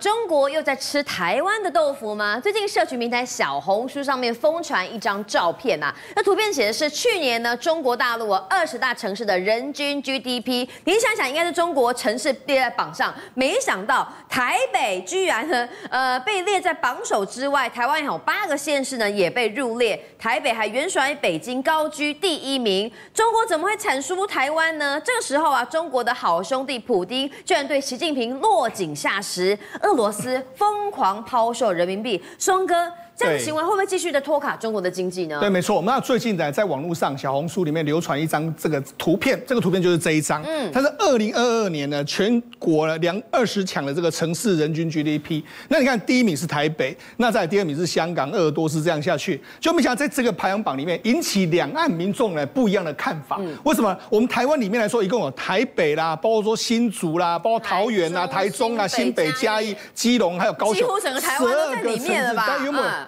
[0.00, 2.40] 中国又在吃台湾的豆腐吗？
[2.40, 24.98] 最近社群平台小红书上面疯传一张照片啊，那图片写的是去年呢中国大陆二十大城市的人均 GDP，您想想应该是中国城市列在榜上，没想到台北居然呢呃被列在榜首之外，台湾有八个县市呢也被入列，台北还远甩北京高居第一名，中国怎么会惨输台湾呢？
[25.04, 29.58] 这个时候啊，中国的好兄弟普丁居然对习近平落井下石。
[29.90, 32.92] 俄罗斯疯狂抛售人民币，双哥。
[33.16, 35.38] 这样的行为会不会继续的拖卡中国的经济呢？
[35.40, 35.76] 对，没错。
[35.76, 40.42] 我们那最近呢，在网络上小红书里面流传一张这个图片，这个图片就是这一张。
[40.44, 45.42] 嗯，它是二零二二年呢全国呢两二十强的这个城市人均 GDP。
[45.68, 53.36] 那你看第一名是台北，那在第二名是香港、鄂尔多斯这样下去，就没想到在这个排行榜里面引起两岸民众呢不一样的看法。
[53.40, 53.96] 嗯、为什么？
[54.08, 62.58] 我们台湾里面来说，一共有台北啦，包括说新竹啦，包括桃园啦、台中啦、新北、嘉义、基隆，还有高雄，几乎整个台湾都在里面了吧？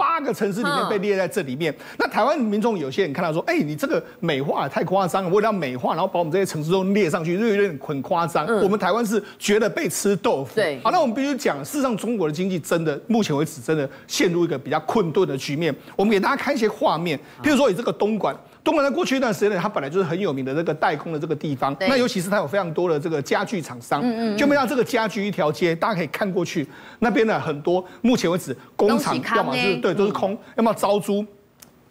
[0.02, 8.44] 八个城市里面被列在这里面，那台湾民众有些人看到说，哎，你这个美化太夸张了，为了要美化，然后把我们这些城市都列上去，就有点很夸张。
[8.64, 10.56] 我们台湾是觉得被吃豆腐。
[10.56, 15.72] 对，好，那我们必须讲，事实上中国的经济真的目前为止真的陷入一个比较困顿的局面。
[15.94, 18.36] 我们给大家看一些画面，譬如说以这个东莞。
[18.64, 21.76] 东莞在过去一段时间呢，它本来就是很有名的这个代工的这个地方。
[21.80, 24.00] 那尤其是它有非常多的这个家具厂商。
[24.02, 24.36] 嗯嗯。
[24.36, 26.66] 就没想到这个家具一条街，大家可以看过去，
[27.00, 31.26] 那边呢很多，目前为止工厂要么就是对都是空，要么招租。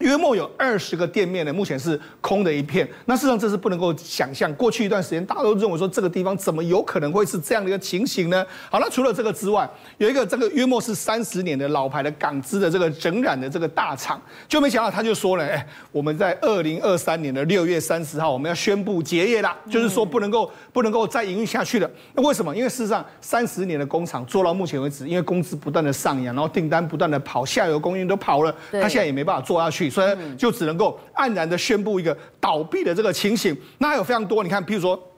[0.02, 2.88] 约莫有二十个店面呢，目前是空的一片。
[3.06, 4.54] 那事实上这是不能够想象。
[4.56, 8.46] 过去一段时间，大家都认为说这个地方怎么有可能会是这样的一个情形呢？
[8.70, 21.90] 好，那除了这个之外，有一个这个约莫是三十年的老牌的港资的这个整染的这个大厂，就没想到他就说了，哎，我们在二零二三年的六月三十号，我们要宣布结业啦，就是说不能够不能够再营运下去了。
[22.14, 22.56] 那为什么？
[22.56, 29.91] 因为事实上三十年的工厂做到目前为止，因为工资不断的上扬，然后订单不断的跑，下游供应都跑了，他现在也没办法做下去。
[29.92, 33.56] 所以就只能够黯然的宣布一个倒闭的这个情形。
[33.78, 35.11] 那还有非常多，你看，譬如说。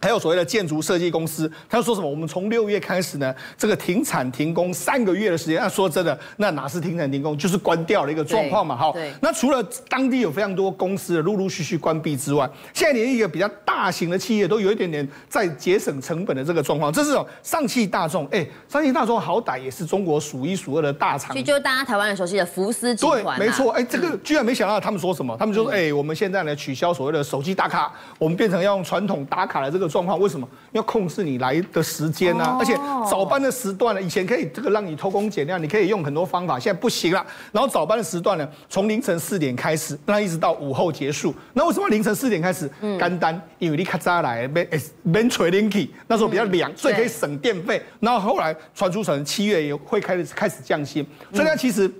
[0.00, 2.08] 还有所谓的建筑设计公司，他说什么？
[2.08, 5.60] 我们从六月开始呢，这个停产停工三个月的时间。
[5.60, 8.74] 那说真的，那哪是停产停工，就是关掉的一个状况嘛。
[8.74, 16.90] 好，那除了当地有非常多公司陆陆续续关闭之外，现在连一个比较大型的企业都有一点点在节省成本的这个状况。
[16.90, 23.38] 这是种上汽大众，哎，上汽大众好歹也是中国数一数二的大厂，就是大家台湾人熟悉的福斯集团。
[23.38, 23.70] 对，没错。
[23.72, 25.36] 哎，这个居然没想到他们说什么？
[25.38, 30.18] 他们就说，哎，我们现在呢取消所谓的手机打卡，我们变成要用传统打卡的这个状况。
[30.20, 32.56] 为什么要控制你来的时间呢？
[32.58, 32.74] 而且
[33.10, 37.26] 早班的时段呢，以前可以这个让你偷工减料，你可以用很多方法，现在不行了。
[37.50, 41.34] 然后早班的时段呢，从凌晨四点开始，那一直到午后结束。
[41.54, 42.70] 那为什么凌晨四点开始？
[42.98, 44.68] 干单，因为你卡扎来没
[45.02, 47.82] 没吹冷气，那时候比较凉，所以可以省电费。
[47.98, 51.92] 然后后来传出成七月也会开始开始降薪，所以它其实。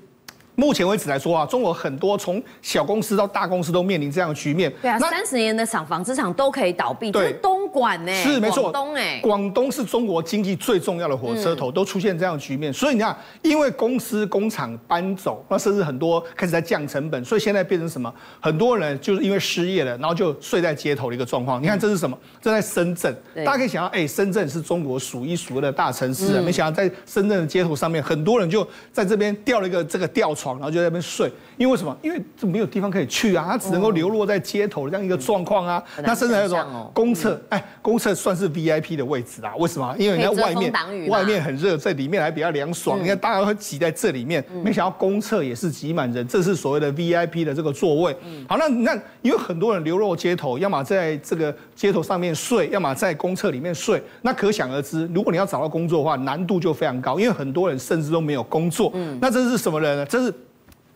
[0.60, 4.70] 目前为止来说啊，中国很多从小公司到大公司都面临这样的局面。
[4.82, 7.10] 对啊，三十年的厂房、资厂都可以倒闭。
[7.10, 8.12] 对，东莞呢？
[8.12, 12.70] 是没错，广东哎，广东是中国经济最重要的火车头，都出现这样的局面。
[12.70, 18.12] 所以你看，因为公司工厂搬走，那甚至很多开始在降成本，所以现在变成什么？
[18.38, 21.62] 很多人就是因为失业了，然后就睡在街头的一个状况。
[21.62, 22.14] 你看这是什么？
[22.42, 23.16] 这在深圳，
[23.46, 30.49] 大家可以想到，哎，深圳是中国数一数二的大城市，没想到在深圳的街头上面，很多人就在这边吊了一个这个吊床。
[30.54, 31.96] 然后就在那边睡，因为为什么？
[32.02, 35.82] 因为这没有地方可以去啊，他只能够流落在街头这样一个状况啊。
[36.02, 39.54] 那甚至还有说公厕，哎，公厕算是 VIP 的位置啊？
[39.56, 39.94] 为什么？
[39.98, 40.72] 因为人家外面
[41.08, 43.02] 外面很热，在里面还比较凉爽。
[43.02, 48.16] 你看大家都会挤在这里面，没想到公厕也是挤满人，这是所谓的 VIP 的这个座位。
[48.48, 54.02] 好，那你看，因为很多人流落街头，要么在这个街头上面睡，要么在公厕里面睡。
[54.22, 58.90] 那可想而知，如果你要找到工作的话，难度就非常高，因为很多人甚至都没有工作。
[58.94, 60.06] 嗯，那这是什么人呢？
[60.06, 60.32] 这是。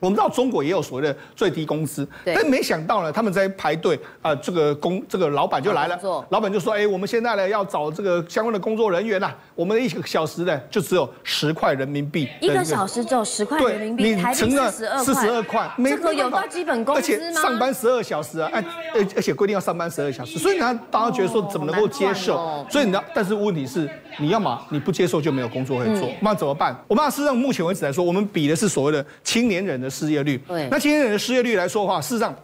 [0.04, 5.98] 我们知道中国也有所谓的最低工资，但没想到呢，他们在排队啊，这个工这个老板就来了，
[6.28, 17.03] 老板就说：“哎，我们现在呢要找这个相关的工作人员呐，我们的一个小时呢就只有十块人民币，一个小时只有十块人民币，台币四十二块，四十二块，这个有到基本工资吗？
[17.03, 18.62] 而且上班十二小时啊，哎，
[18.95, 22.66] 而而且规定要上班十二小时，所以呢，大家觉得说怎么能够接受？
[22.68, 26.77] 所以你知道，但是问题是，你要么你不接受就没有工作会做，那怎么办？
[26.86, 30.37] 我们事实上目前为止来说，我们比的是所谓的青年人的失业率。
[30.49, 32.35] 对，那青年人的失业率来说的话，事实上，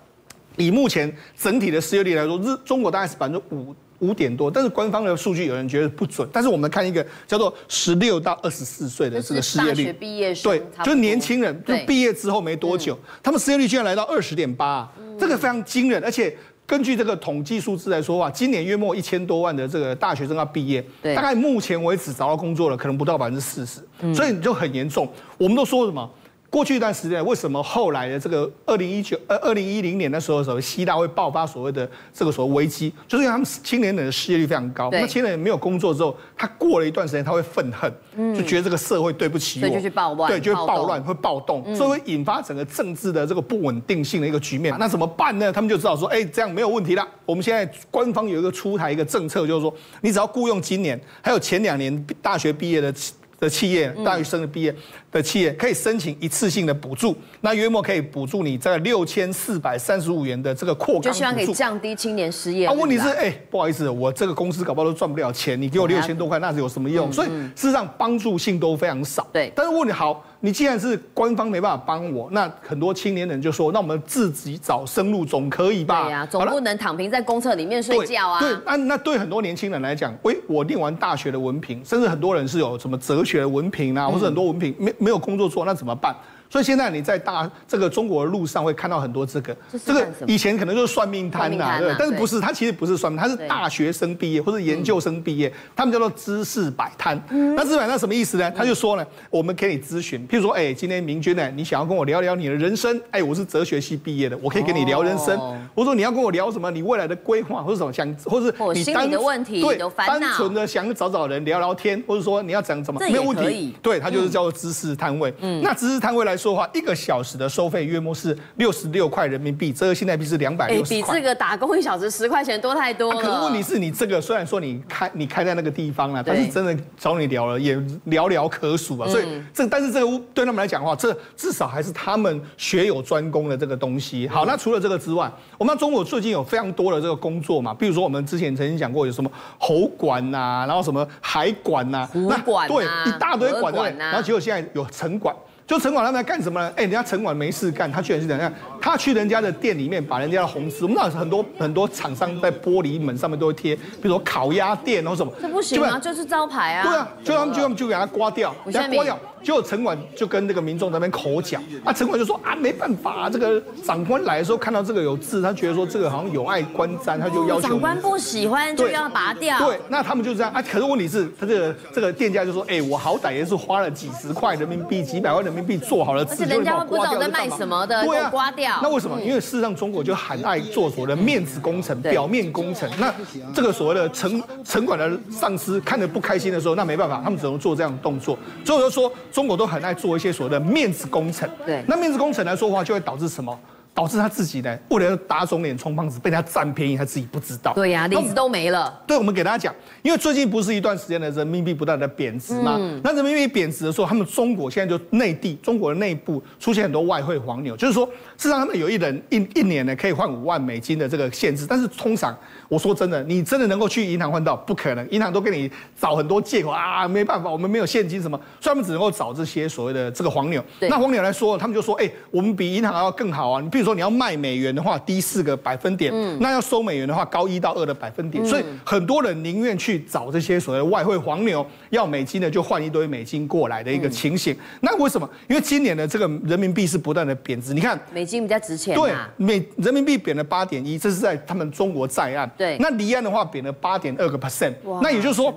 [0.56, 6.28] 以目前整体的失业率来说，日中国大概是百分之五五点多，但是官方的数据有人觉得不准。
[6.32, 14.88] 但是我们看一个叫做十六到二十四岁的这个失业率，毕业对，就是年轻人，就毕业之后没多久，他们失业率居然来到二十点八，
[15.18, 16.36] 这个非常惊人，而且。
[16.70, 23.80] 根据这个统计数字来说话，今年月末一千多万的这个大学生要毕业，对大概目前为止找到工作了，可能不到百分之四十，
[24.14, 25.12] 所以你就很严重。
[25.36, 26.08] 我们都说什么？
[26.50, 44.74] 过去一段时间，为什么后来的这个二零一九呃二零一零年的时候，时候希腊会爆发所谓的这个所谓危机，就是因为他们青年人的失业率非常高，那青年人没有工作之后，他过了一段时间他会愤恨，就觉得这个社会对不起我，所以就去暴乱，对，就会暴乱会暴动，所以会引发整个政治的这个不稳定性的一个局面。
[44.76, 45.52] 那怎么办呢？
[45.52, 47.06] 他们就知道说，哎，这样没有问题了。
[47.24, 52.92] 我们现在官方有一个出台一个政策，就是说，你只要雇佣今年还有前两年大学毕业的。
[53.40, 54.72] 的企业，大学生的毕业
[55.10, 62.66] 的企业可以申请一次性的补助，那约莫可以补助你在六千四百三十五元的这个扩岗，就希望可以降低青年失业。
[62.66, 67.10] 啊，问题是，哎，不好意思，我这个公司搞不好都赚不了钱，你给我六千多块，那是有什么用？
[67.10, 69.26] 所以事实上帮助性都非常少。
[69.32, 70.22] 对，但是问你好。
[70.42, 78.40] 你既然是官方没办法帮我，那很多青年人就说：“那我们自己找生路总可以吧？”对呀、啊，总不能躺平在公厕里面睡觉啊。
[78.40, 86.16] 对，那那对很多年轻人来讲，喂，我念完大学的文凭，甚至很多人是有什么哲学的文凭啊，或者很多文凭没没有工作做，那怎么办？
[86.50, 89.56] 所以现在你在大这个中国的路上会看到很多这个，
[89.86, 92.40] 这个以前可能就是算命摊呐、啊，对，但是不是？
[92.40, 97.16] 他其实不是算命，它是大学生毕业或者研究生毕业，他们叫做知识摆摊。
[97.28, 98.50] 那知识摆摊什么意思呢？
[98.50, 105.38] 他就说呢，我们可以咨询，譬如说，哎，今天明君呢，你想要跟我聊聊你的人生，哎，我是哲学系毕业的，我可以跟你聊人生。
[105.72, 106.68] 我说你要跟我聊什么？
[106.70, 113.74] 你未来的规划或者什么想，或者你单的问题，对，单纯的想找找人聊聊天，或者说你要讲怎么，没有问题。
[113.80, 115.32] 对，他就是叫做知识摊位。
[115.40, 117.20] 嗯，那知识摊位来说的话，一个小。
[117.22, 123.20] 时的收费约莫是六十六块人民币，这个现在币是两百六十块，比这个打工一小时十块钱多太多了。
[123.20, 127.76] 可是问题是你这个虽然说你开你开在那个地方了，但是真的找你聊了也
[128.06, 129.06] 寥寥可数啊。
[129.06, 134.26] 所以这但是这个对他们来讲的话，这至少还是他们学有专攻的这个东西。
[134.26, 145.36] 好，那除了这个之外，我们中国最近有非常多的这个工作嘛，比如说我们之前曾经讲过有什么喉管呐，然后什么海管呐，湖管对，一大堆管对，然后结果现在有城管。
[145.70, 146.72] 就城管他们在干什么呢？
[146.74, 148.52] 哎，人家城管没事干，他居然是怎样？
[148.80, 155.32] 他去人家的店里面把人家的红丝，我们知道很多很多厂商在玻璃门上面都会贴，比如说烤鸭店或什么。
[155.40, 156.82] 这不行啊，就是招牌啊。
[156.82, 159.18] 对啊，就他们就他们就给他刮掉，给他刮掉。
[159.42, 167.68] 结果城管就跟那个民众在那边口角，啊，城管就说啊，没办法，啊，这个长官来的时候看到这个有字，他觉得说这个好像有碍观瞻，他就要求。
[167.68, 169.58] 长官不喜欢就要拔掉。
[169.58, 170.60] 对，那他们就这样啊。
[170.60, 178.69] 可是问题是，他这个这个店家就说，哎，我好歹也是花了几十块人民币、几百万人民币做好了字，人家不知道在卖什么的，对啊，刮掉。
[178.82, 179.18] 那为什么？
[179.22, 182.90] 因为事实上中国就很爱做所谓的面子工程、表面工程。
[182.98, 183.14] 那
[183.54, 188.36] 这个所谓的城城管的上司看着不开心的时候，那没办法，他们只能做这样的动作。
[188.66, 190.10] 所以就说中国都很爱做。
[190.10, 193.56] 做一些所谓的面子工程，对，那面子工程来说的话，就会导致什么？
[194.00, 197.74] 导致他自己呢，为了打肿脸充胖子，被人家占便宜，他自己不知道。
[197.74, 198.98] 对呀、啊，里子都没了。
[199.06, 208.06] 对，我们给大家讲，因为最近不是一段时间的人民币不断的贬值嘛，嗯、那人民币贬值的时候，他们中国现在就内地中国的内部出现很多外汇黄牛，就是说，
[208.38, 212.34] 事实上他们有一人一一年呢可以换五万美金的这个限制，但是通常
[212.70, 214.56] 我说真的，你真的能够去银行换到？
[214.56, 215.70] 不可能，银行都给你
[216.00, 220.64] 找很多借口啊，没办法，我们没有现金什么，所以他们只能够找这些所谓的这个黄牛。
[220.78, 224.70] 对那黄牛来说，他们就说，哎、欸，我们比银行要更好啊，你比如说你要卖美元。
[224.70, 234.54] 的话低四个百分点，嗯、那要收美元的话高一到二的百分点，嗯、所以很多人宁愿去找这些所谓的外汇黄牛，要美金的就换一堆美金过来的一个情形。
[234.54, 235.28] 嗯、那为什么？
[235.48, 245.52] 因为今年的这个人民币是不断的贬值，你看美金比较值钱，对，美人民币贬了八点一，这是在他们中国在岸，对，那离岸的话贬了八点二个 percent，那也就是说。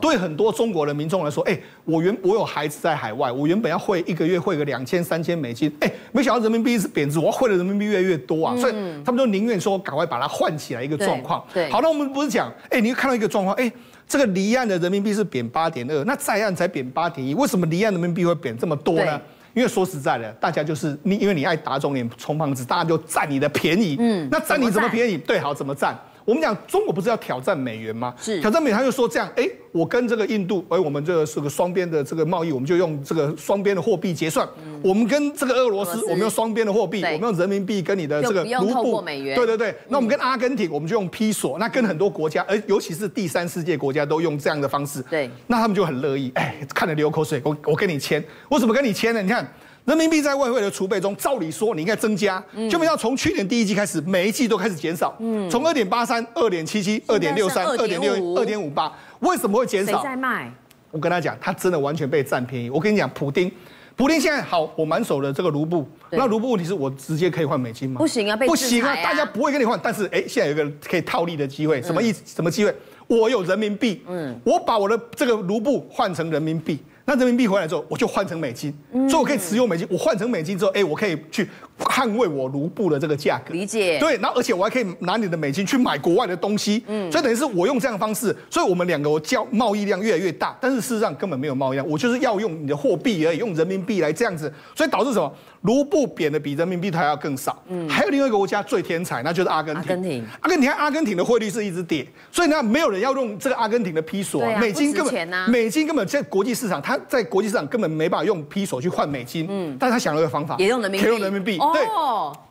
[0.00, 8.74] 对很多中国的民众来说，哎，我原我有孩子在海外，我原本要汇一个月汇个两千三千美金，哎，没想到人民币是贬值，我要汇的人民币越来越多啊，嗯、所以。
[9.02, 11.42] 他们就宁愿说赶快把它换起来一个状况。
[11.54, 13.72] 对，好，那我们不是讲，哎，你看到一个状况，哎，
[14.06, 19.20] 这个离岸的人民币是贬八点二，那在岸才贬八点一，为什么离岸人民币会贬这么多呢？
[19.54, 23.96] 因为说实在的，大家就是你，因为你爱打肿脸充胖子，大家就占你的便宜。
[23.98, 25.16] 嗯，那占你怎么便宜？
[25.16, 25.98] 对，好，怎么占？
[26.24, 28.14] 我们讲中国不是要挑战美元吗？
[28.20, 34.48] 是挑战美元，他就说这样，哎，我跟这个印度，哎，我们这个是个双边的这个贸易，我们就用这个双边的货币结算。
[34.64, 39.02] 嗯、我们跟这个俄罗斯，我们用双边的货币，我们用人民币跟你的这个卢布。
[39.02, 41.58] 对对对，那我们跟阿根廷，我们就用披索。
[41.58, 45.02] 那跟很多国家，而尤其是第三世界国家都用这样的方式。
[45.10, 49.22] 对，那他们就很乐意，哎，看得流口水，我我跟你签，我怎么跟你签呢？
[49.22, 49.50] 你看。
[49.84, 55.16] 人民币在外汇的储备中，照理说你应该增加，就没想到从去年第一季开始，每一季都开始减少，
[55.50, 59.92] 从二点八三、二点七七、二点六三、二点六、二点五八，为什么会减少？
[59.92, 60.52] 谁在卖？
[60.90, 62.68] 我跟他讲，他真的完全被占便宜。
[62.68, 63.50] 我跟你讲，普丁。
[63.96, 67.98] 普丁现在好，我满手的这个卢布，那卢布问题是我直接可以换美金吗？
[67.98, 68.36] 不行啊。
[68.36, 69.78] 不行啊，大家不会跟你换。
[69.82, 72.22] 但是哎，现在有一个可以套利的机会，什么意思？
[72.24, 72.74] 什么机会？
[73.06, 76.78] 我有人民币，嗯，我把我的这个卢布换成人民币。
[77.12, 79.84] 那人民币回来之后，我就换成美金，所以我可以持有美金。
[79.90, 81.48] 我换成美金之后，哎，我可以去
[81.84, 83.52] 捍卫我卢布的这个价格。
[83.52, 83.98] 理解。
[83.98, 86.82] 对，然后而且我还可以拿你的美金去买国外的东西。
[86.86, 95.32] 嗯，所以等于是我用这样的方式，所以我们两个交贸易量越来越大，但是事实上根本没有贸易量，我就是要用你的货币而已，用人民币来这样子，所以导致什么？
[95.62, 97.62] 卢布贬的比人民币还要更少。
[97.68, 99.82] 嗯，还有另外一个国家最天才，那就是阿根廷。
[99.82, 109.46] 阿根廷，阿根廷，阿根廷的汇率是一直跌，所以呢，没有人要用这个阿根廷的披索，美金根本，美金根本在国际市场，它在国际市场根本没办法用披索去换美金。
[109.50, 111.58] 嗯，但是他想了一个方法，也用人民币，可以用人民币。
[111.72, 111.86] 对，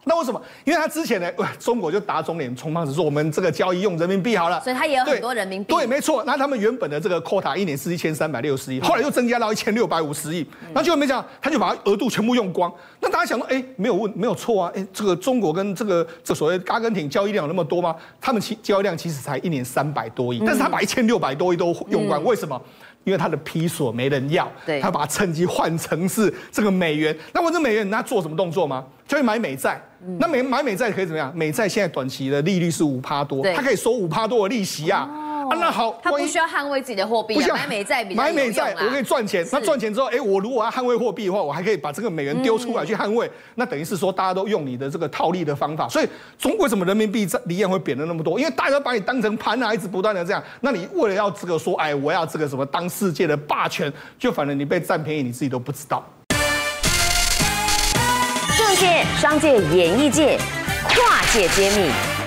[0.05, 0.41] 那为什么？
[0.65, 5.73] 因为他之前呢，中国就打肿脸充胖子，说我们这个交易用人民币好了，所以他也有很多人民币。
[5.73, 6.23] 对，没错。
[6.25, 12.71] 那他们原本的这个 quota 一年是一千三百六十亿，后来又增加到一千六百五十亿，那结果没想到，他就把它额度全部用光。
[12.99, 13.63] 那大家想说，哎。
[13.75, 14.71] 没有问，没有错啊！
[14.75, 17.95] 哎，这个中国跟这个这所谓阿根廷交易量有那么多吗？
[18.19, 22.61] 他们其交易量其实才一年三百多亿，但是他把一千六百多亿都用光，为什么？
[23.09, 24.49] 因为他的披索没人要，
[24.79, 27.15] 他把它趁机换成是这个美元。
[27.33, 28.85] 那我这美元，那做什么动作吗？
[29.07, 29.81] 就会买美债。
[30.19, 31.35] 那美买美债可以怎么样？
[31.35, 35.09] 美债现在短期的利率是五趴多，它可以收五趴多的利息啊。
[35.49, 39.47] 啊，那好，他不需要捍卫自己的货币，买美债比较买美债，我可以赚钱。
[39.51, 43.29] 那赚钱之后，哎，我如果要捍卫货币的话，我还可以把这个美元丢出来去捍卫。
[43.55, 45.87] 那等于是说，大家都用你的这个套利的方法。
[45.89, 48.39] 所以，中国为什么人民币在离岸会贬的那么多？
[48.39, 50.43] 因为大家把你当成盘啊，一直不断的这样。
[50.61, 56.03] 那你为了要这个说，哎，我要这个什么当世界的霸权，就反正你被占便宜，你自己都不知道。
[58.57, 60.37] 政界、商界、演艺界，
[60.87, 62.18] 跨界揭秘。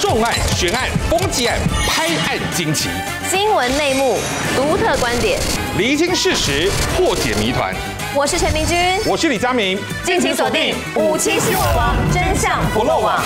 [0.00, 2.88] 重案、悬案、攻击案、拍案惊奇，
[3.28, 4.18] 新闻内幕、
[4.56, 5.38] 独特观点，
[5.76, 7.74] 厘清事实，破解谜团。
[8.14, 13.22] 我是陈明君，我是李佳明，敬请锁定《五七新闻网》，真相不漏网。